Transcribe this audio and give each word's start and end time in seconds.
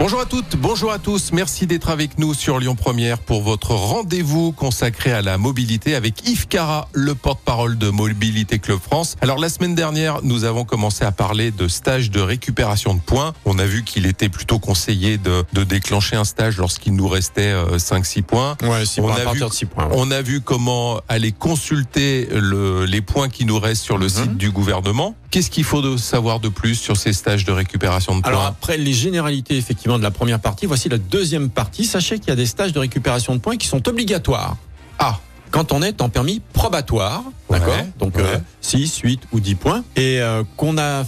Bonjour 0.00 0.20
à 0.20 0.24
toutes, 0.24 0.56
bonjour 0.56 0.90
à 0.92 0.98
tous. 0.98 1.30
Merci 1.32 1.66
d'être 1.66 1.90
avec 1.90 2.18
nous 2.18 2.32
sur 2.32 2.58
Lyon 2.58 2.74
Première 2.74 3.18
pour 3.18 3.42
votre 3.42 3.72
rendez-vous 3.72 4.50
consacré 4.50 5.12
à 5.12 5.20
la 5.20 5.36
mobilité 5.36 5.94
avec 5.94 6.26
Yves 6.26 6.48
Cara, 6.48 6.88
le 6.94 7.14
porte-parole 7.14 7.76
de 7.76 7.90
Mobilité 7.90 8.58
Club 8.58 8.78
France. 8.80 9.16
Alors 9.20 9.36
la 9.38 9.50
semaine 9.50 9.74
dernière, 9.74 10.20
nous 10.22 10.44
avons 10.44 10.64
commencé 10.64 11.04
à 11.04 11.12
parler 11.12 11.50
de 11.50 11.68
stage 11.68 12.10
de 12.10 12.18
récupération 12.20 12.94
de 12.94 13.00
points. 13.00 13.34
On 13.44 13.58
a 13.58 13.66
vu 13.66 13.84
qu'il 13.84 14.06
était 14.06 14.30
plutôt 14.30 14.58
conseillé 14.58 15.18
de, 15.18 15.44
de 15.52 15.64
déclencher 15.64 16.16
un 16.16 16.24
stage 16.24 16.56
lorsqu'il 16.56 16.94
nous 16.96 17.06
restait 17.06 17.52
5-6 17.76 18.22
points. 18.22 18.56
Ouais, 18.62 18.86
six 18.86 19.00
On 19.00 19.02
points, 19.02 19.16
a 19.16 19.20
à 19.20 19.24
partir 19.24 19.44
vu- 19.48 19.50
de 19.50 19.54
6 19.54 19.66
points. 19.66 19.84
ouais. 19.84 19.94
On 19.96 20.10
a 20.10 20.22
vu 20.22 20.40
comment 20.40 21.00
aller 21.08 21.30
consulter 21.32 22.26
le- 22.32 22.86
les 22.86 23.02
points 23.02 23.28
qui 23.28 23.44
nous 23.44 23.60
restent 23.60 23.84
sur 23.84 23.98
le 23.98 24.06
Mhm. 24.06 24.10
site 24.10 24.36
du 24.38 24.50
gouvernement. 24.50 25.14
Qu'est-ce 25.30 25.50
qu'il 25.50 25.62
faut 25.64 25.82
de 25.82 25.96
savoir 25.98 26.40
de 26.40 26.48
plus 26.48 26.74
sur 26.74 26.96
ces 26.96 27.12
stages 27.12 27.44
de 27.44 27.52
récupération 27.52 28.16
de 28.16 28.22
points? 28.22 28.30
Alors 28.30 28.46
après 28.46 28.78
les 28.78 28.94
généralités 28.94 29.56
effectivement 29.58 29.89
de 29.98 30.02
la 30.02 30.10
première 30.10 30.40
partie, 30.40 30.66
voici 30.66 30.88
la 30.88 30.98
deuxième 30.98 31.50
partie. 31.50 31.84
Sachez 31.84 32.18
qu'il 32.18 32.28
y 32.28 32.32
a 32.32 32.36
des 32.36 32.46
stages 32.46 32.72
de 32.72 32.78
récupération 32.78 33.34
de 33.34 33.40
points 33.40 33.56
qui 33.56 33.66
sont 33.66 33.86
obligatoires. 33.88 34.56
Ah, 34.98 35.18
quand 35.50 35.72
on 35.72 35.82
est 35.82 36.00
en 36.02 36.08
permis 36.08 36.40
probatoire, 36.52 37.22
Ouais, 37.48 37.58
d'accord 37.58 37.74
Donc 37.98 38.16
ouais. 38.16 38.22
euh, 38.24 38.38
6, 38.60 38.98
8 39.02 39.20
ou 39.32 39.40
10 39.40 39.54
points 39.56 39.84
et 39.96 40.20
euh, 40.20 40.44
qu'on 40.56 40.78
a 40.78 41.04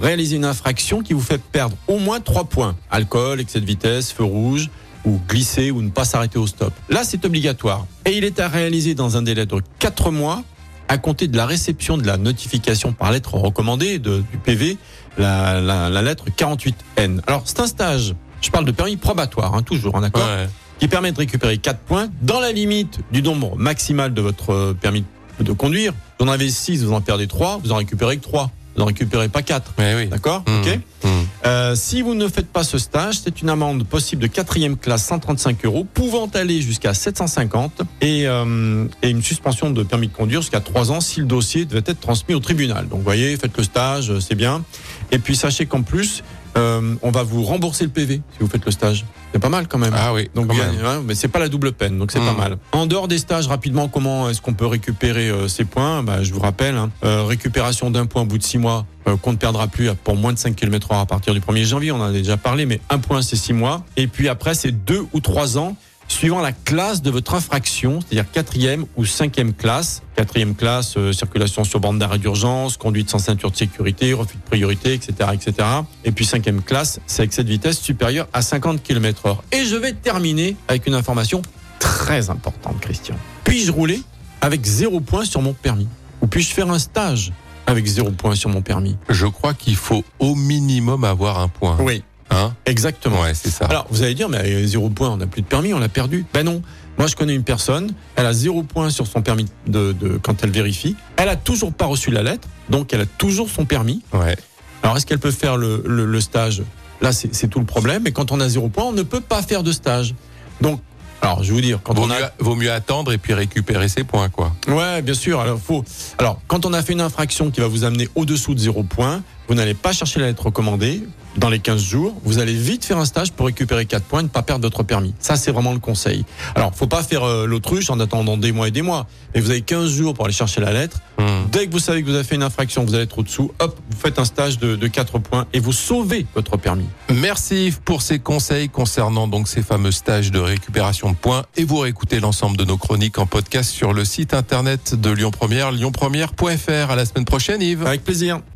réalisé 0.00 0.36
une 0.36 0.44
infraction 0.46 1.02
qui 1.02 1.12
vous 1.12 1.20
fait 1.20 1.40
perdre 1.42 1.76
au 1.86 1.98
moins 1.98 2.20
3 2.20 2.44
points. 2.44 2.76
Alcool, 2.90 3.40
excès 3.40 3.60
de 3.60 3.66
vitesse, 3.66 4.10
feu 4.12 4.24
rouge 4.24 4.70
ou 5.04 5.20
glisser 5.28 5.70
ou 5.70 5.82
ne 5.82 5.90
pas 5.90 6.04
s'arrêter 6.04 6.38
au 6.38 6.46
stop. 6.46 6.72
Là, 6.88 7.04
c'est 7.04 7.24
obligatoire 7.26 7.86
et 8.06 8.16
il 8.16 8.24
est 8.24 8.40
à 8.40 8.48
réaliser 8.48 8.94
dans 8.94 9.16
un 9.16 9.22
délai 9.22 9.44
de 9.46 9.56
4 9.78 10.10
mois 10.10 10.42
à 10.88 10.98
compter 10.98 11.28
de 11.28 11.36
la 11.36 11.46
réception 11.46 11.98
de 11.98 12.06
la 12.06 12.16
notification 12.16 12.92
par 12.92 13.10
lettre 13.12 13.34
recommandée 13.34 13.98
de- 13.98 14.22
du 14.30 14.38
PV, 14.38 14.76
la, 15.18 15.60
la- 15.60 15.88
la 15.90 16.02
lettre 16.02 16.26
48N. 16.36 17.20
Alors, 17.26 17.42
c'est 17.44 17.60
un 17.60 17.66
stage, 17.66 18.14
je 18.40 18.50
parle 18.50 18.64
de 18.64 18.70
permis 18.72 18.96
probatoire, 18.96 19.54
hein, 19.54 19.62
toujours, 19.62 19.96
hein, 19.96 20.00
d'accord 20.00 20.24
Ouais. 20.26 20.48
Qui 20.78 20.88
permet 20.88 21.10
de 21.10 21.16
récupérer 21.16 21.56
4 21.58 21.78
points 21.80 22.08
dans 22.22 22.38
la 22.38 22.52
limite 22.52 23.00
du 23.10 23.22
nombre 23.22 23.56
maximal 23.56 24.12
de 24.12 24.20
votre 24.20 24.50
euh, 24.52 24.76
permis 24.78 25.04
de 25.40 25.52
conduire. 25.52 25.92
Vous 26.20 26.26
en 26.26 26.30
avez 26.30 26.50
6, 26.50 26.84
vous 26.84 26.92
en 26.92 27.00
perdez 27.00 27.26
3, 27.26 27.60
vous 27.64 27.72
en 27.72 27.76
récupérez 27.76 28.18
que 28.18 28.22
3. 28.22 28.50
Vous 28.76 28.80
n'en 28.82 28.86
récupérez 28.86 29.28
pas 29.30 29.42
4. 29.42 29.72
Ouais, 29.78 29.94
oui. 29.96 30.06
D'accord 30.06 30.44
Mmh. 30.46 30.60
Ok 30.60 30.78
Mmh. 31.04 31.08
euh, 31.46 31.74
si 31.76 32.02
vous 32.02 32.14
ne 32.14 32.26
faites 32.26 32.48
pas 32.48 32.64
ce 32.64 32.78
stage, 32.78 33.20
c'est 33.22 33.40
une 33.42 33.48
amende 33.50 33.84
possible 33.84 34.22
de 34.22 34.26
quatrième 34.26 34.76
classe 34.76 35.04
135 35.04 35.64
euros, 35.64 35.84
pouvant 35.94 36.26
aller 36.34 36.60
jusqu'à 36.62 36.94
750 36.94 37.82
et, 38.00 38.26
euh, 38.26 38.86
et 39.02 39.10
une 39.10 39.22
suspension 39.22 39.70
de 39.70 39.82
permis 39.84 40.08
de 40.08 40.12
conduire 40.12 40.40
jusqu'à 40.40 40.60
3 40.60 40.90
ans 40.90 41.00
si 41.00 41.20
le 41.20 41.26
dossier 41.26 41.64
devait 41.64 41.82
être 41.86 42.00
transmis 42.00 42.34
au 42.34 42.40
tribunal. 42.40 42.88
Donc, 42.88 42.98
vous 43.00 43.04
voyez, 43.04 43.36
faites 43.36 43.56
le 43.56 43.62
stage, 43.62 44.10
euh, 44.10 44.20
c'est 44.20 44.34
bien. 44.34 44.64
Et 45.12 45.18
puis, 45.18 45.36
sachez 45.36 45.66
qu'en 45.66 45.82
plus, 45.82 46.24
euh, 46.56 46.94
on 47.02 47.10
va 47.10 47.22
vous 47.22 47.42
rembourser 47.42 47.84
le 47.84 47.90
PV 47.90 48.14
si 48.32 48.38
vous 48.40 48.48
faites 48.48 48.64
le 48.64 48.70
stage. 48.72 49.04
C'est 49.32 49.38
pas 49.40 49.48
mal 49.48 49.68
quand 49.68 49.78
même. 49.78 49.92
Ah 49.94 50.14
oui, 50.14 50.30
Donc 50.34 50.48
bien, 50.48 50.68
ouais, 50.70 51.00
mais 51.04 51.14
c'est 51.14 51.28
pas 51.28 51.38
la 51.38 51.48
double 51.48 51.72
peine, 51.72 51.98
donc 51.98 52.10
c'est 52.12 52.20
pas 52.20 52.32
Mm. 52.32 52.36
mal. 52.38 52.56
En 52.72 52.86
dehors 52.86 53.08
des 53.08 53.18
stages, 53.18 53.46
rapidement, 53.48 53.88
comment 53.88 54.30
est-ce 54.30 54.40
qu'on 54.40 54.54
peut 54.54 54.66
récupérer 54.66 55.28
euh, 55.28 55.48
ces 55.48 55.64
points? 55.64 56.02
Bah, 56.02 56.22
Je 56.22 56.32
vous 56.32 56.40
rappelle, 56.40 56.76
hein, 56.76 56.90
euh, 57.04 57.24
récupération 57.24 57.90
d'un 57.90 58.06
point 58.06 58.22
au 58.22 58.26
bout 58.26 58.38
de 58.38 58.42
six 58.42 58.58
mois 58.58 58.86
euh, 59.06 59.16
qu'on 59.16 59.32
ne 59.32 59.36
perdra 59.36 59.66
plus 59.68 59.90
pour 60.04 60.16
moins 60.16 60.32
de 60.32 60.38
5 60.38 60.56
km 60.56 60.88
h 60.92 61.00
à 61.02 61.06
partir 61.06 61.34
du 61.34 61.40
1er 61.40 61.64
janvier, 61.64 61.92
on 61.92 61.96
en 62.00 62.04
a 62.04 62.12
déjà 62.12 62.36
parlé, 62.36 62.64
mais 62.66 62.80
un 62.90 62.98
point 62.98 63.20
c'est 63.22 63.36
six 63.36 63.52
mois. 63.52 63.84
Et 63.96 64.06
puis 64.06 64.28
après, 64.28 64.54
c'est 64.54 64.72
deux 64.72 65.04
ou 65.12 65.20
trois 65.20 65.58
ans 65.58 65.76
suivant 66.08 66.40
la 66.40 66.52
classe 66.52 67.02
de 67.02 67.10
votre 67.10 67.34
infraction, 67.34 68.00
c'est-à-dire 68.00 68.30
quatrième 68.30 68.86
ou 68.96 69.04
cinquième 69.04 69.52
classe. 69.52 70.02
Quatrième 70.14 70.54
classe, 70.54 70.96
euh, 70.96 71.12
circulation 71.12 71.64
sur 71.64 71.80
bande 71.80 71.98
d'arrêt 71.98 72.18
d'urgence, 72.18 72.76
conduite 72.76 73.10
sans 73.10 73.18
ceinture 73.18 73.50
de 73.50 73.56
sécurité, 73.56 74.12
refus 74.12 74.36
de 74.36 74.42
priorité, 74.42 74.94
etc., 74.94 75.30
etc. 75.34 75.68
Et 76.04 76.12
puis 76.12 76.24
cinquième 76.24 76.62
classe, 76.62 77.00
c'est 77.06 77.22
excès 77.22 77.44
de 77.44 77.50
vitesse 77.50 77.78
supérieur 77.78 78.28
à 78.32 78.42
50 78.42 78.82
km 78.82 79.26
heure. 79.26 79.42
Et 79.52 79.64
je 79.64 79.76
vais 79.76 79.92
terminer 79.92 80.56
avec 80.68 80.86
une 80.86 80.94
information 80.94 81.42
très 81.78 82.30
importante, 82.30 82.80
Christian. 82.80 83.16
Puis-je 83.44 83.70
rouler 83.70 84.00
avec 84.40 84.64
zéro 84.64 85.00
point 85.00 85.24
sur 85.24 85.42
mon 85.42 85.52
permis? 85.52 85.88
Ou 86.22 86.26
puis-je 86.26 86.52
faire 86.52 86.70
un 86.70 86.78
stage 86.78 87.32
avec 87.66 87.86
zéro 87.86 88.10
point 88.10 88.34
sur 88.34 88.48
mon 88.48 88.62
permis? 88.62 88.96
Je 89.08 89.26
crois 89.26 89.54
qu'il 89.54 89.76
faut 89.76 90.04
au 90.18 90.34
minimum 90.34 91.04
avoir 91.04 91.40
un 91.40 91.48
point. 91.48 91.76
Oui, 91.80 92.02
Hein 92.30 92.54
exactement. 92.66 93.20
Ouais, 93.22 93.34
c'est 93.34 93.50
ça. 93.50 93.66
Alors, 93.66 93.86
vous 93.90 94.02
allez 94.02 94.14
dire, 94.14 94.28
mais 94.28 94.66
zéro 94.66 94.90
point, 94.90 95.10
on 95.10 95.16
n'a 95.16 95.26
plus 95.26 95.42
de 95.42 95.46
permis, 95.46 95.72
on 95.74 95.78
l'a 95.78 95.88
perdu. 95.88 96.24
Ben 96.34 96.44
non. 96.44 96.62
Moi, 96.98 97.06
je 97.08 97.14
connais 97.16 97.34
une 97.34 97.44
personne, 97.44 97.92
elle 98.16 98.24
a 98.26 98.32
zéro 98.32 98.62
point 98.62 98.88
sur 98.90 99.06
son 99.06 99.20
permis 99.20 99.44
de, 99.66 99.92
de- 99.92 100.18
quand 100.22 100.42
elle 100.42 100.50
vérifie. 100.50 100.96
Elle 101.18 101.28
a 101.28 101.36
toujours 101.36 101.72
pas 101.72 101.84
reçu 101.84 102.10
la 102.10 102.22
lettre, 102.22 102.48
donc 102.70 102.92
elle 102.94 103.02
a 103.02 103.06
toujours 103.06 103.50
son 103.50 103.64
permis. 103.66 104.02
ouais. 104.12 104.36
Alors, 104.82 104.96
est-ce 104.96 105.04
qu'elle 105.06 105.18
peut 105.18 105.30
faire 105.30 105.56
le, 105.56 105.82
le- 105.86 106.06
le 106.06 106.20
stage? 106.20 106.62
Là, 107.02 107.12
c'est 107.12 107.34
c'est 107.34 107.48
tout 107.48 107.58
le 107.58 107.66
problème. 107.66 108.06
Et 108.06 108.12
quand 108.12 108.32
on 108.32 108.40
a 108.40 108.48
zéro 108.48 108.68
point, 108.68 108.84
on 108.84 108.92
ne 108.92 109.02
peut 109.02 109.20
pas 109.20 109.42
faire 109.42 109.62
de 109.62 109.72
stage. 109.72 110.14
Donc, 110.60 110.80
alors, 111.20 111.42
je 111.42 111.48
vais 111.48 111.54
vous 111.54 111.60
dire, 111.60 111.80
quand 111.82 111.92
Vaut, 111.94 112.04
on 112.04 112.10
a 112.10 112.18
mieux, 112.20 112.26
vaut 112.38 112.54
mieux 112.54 112.70
attendre 112.72 113.12
et 113.12 113.18
puis 113.18 113.34
récupérer 113.34 113.88
ses 113.88 114.04
points, 114.04 114.28
quoi. 114.28 114.54
Ouais, 114.68 115.02
bien 115.02 115.14
sûr. 115.14 115.40
Alors, 115.40 115.58
faut. 115.58 115.84
Alors, 116.18 116.40
quand 116.46 116.64
on 116.66 116.72
a 116.72 116.82
fait 116.82 116.92
une 116.94 117.00
infraction 117.00 117.50
qui 117.50 117.60
va 117.60 117.66
vous 117.68 117.84
amener 117.84 118.08
au-dessous 118.14 118.54
de 118.54 118.60
zéro 118.60 118.82
point, 118.84 119.22
vous 119.48 119.54
n'allez 119.54 119.74
pas 119.74 119.92
chercher 119.92 120.20
la 120.20 120.26
lettre 120.26 120.46
recommandée 120.46 121.02
dans 121.36 121.48
les 121.48 121.58
15 121.58 121.82
jours. 121.82 122.14
Vous 122.24 122.38
allez 122.38 122.54
vite 122.54 122.84
faire 122.84 122.98
un 122.98 123.04
stage 123.04 123.32
pour 123.32 123.46
récupérer 123.46 123.86
4 123.86 124.04
points 124.04 124.20
et 124.20 124.24
ne 124.24 124.28
pas 124.28 124.42
perdre 124.42 124.64
votre 124.64 124.82
permis. 124.82 125.14
Ça, 125.18 125.36
c'est 125.36 125.52
vraiment 125.52 125.72
le 125.72 125.78
conseil. 125.78 126.24
Alors, 126.54 126.74
faut 126.74 126.86
pas 126.86 127.02
faire 127.02 127.24
euh, 127.24 127.46
l'autruche 127.46 127.90
en 127.90 128.00
attendant 128.00 128.36
des 128.36 128.52
mois 128.52 128.68
et 128.68 128.70
des 128.70 128.82
mois. 128.82 129.06
Mais 129.34 129.40
vous 129.40 129.50
avez 129.50 129.60
15 129.60 129.90
jours 129.90 130.14
pour 130.14 130.24
aller 130.24 130.34
chercher 130.34 130.60
la 130.60 130.72
lettre. 130.72 131.00
Mmh. 131.18 131.24
Dès 131.52 131.66
que 131.66 131.72
vous 131.72 131.78
savez 131.78 132.02
que 132.02 132.08
vous 132.08 132.14
avez 132.14 132.24
fait 132.24 132.34
une 132.34 132.42
infraction, 132.42 132.84
vous 132.84 132.94
allez 132.94 133.04
être 133.04 133.18
au-dessous, 133.18 133.52
hop, 133.58 133.78
vous 133.90 133.98
faites 133.98 134.18
un 134.18 134.24
stage 134.24 134.58
de, 134.58 134.76
de 134.76 134.86
4 134.86 135.18
points 135.18 135.46
et 135.52 135.60
vous 135.60 135.72
sauvez 135.72 136.26
votre 136.34 136.56
permis. 136.56 136.86
Merci 137.12 137.66
Yves 137.66 137.80
pour 137.80 138.02
ces 138.02 138.18
conseils 138.18 138.68
concernant 138.68 139.28
donc 139.28 139.48
ces 139.48 139.62
fameux 139.62 139.92
stages 139.92 140.30
de 140.30 140.38
récupération 140.38 141.10
de 141.10 141.16
points 141.16 141.44
et 141.56 141.64
vous 141.64 141.78
réécoutez 141.78 142.20
l'ensemble 142.20 142.56
de 142.56 142.64
nos 142.64 142.76
chroniques 142.76 143.18
en 143.18 143.26
podcast 143.26 143.70
sur 143.70 143.92
le 143.92 144.04
site 144.04 144.34
internet 144.34 144.94
de 144.94 145.10
Lyon 145.10 145.30
Première, 145.30 145.72
lyonpremière.fr. 145.72 146.90
À 146.90 146.96
la 146.96 147.04
semaine 147.04 147.24
prochaine 147.24 147.62
Yves. 147.62 147.86
Avec 147.86 148.04
plaisir. 148.04 148.40